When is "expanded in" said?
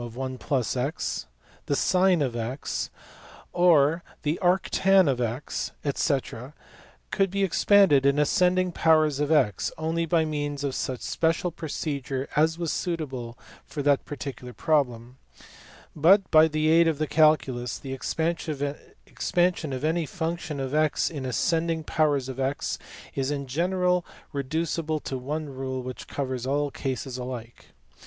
7.43-8.17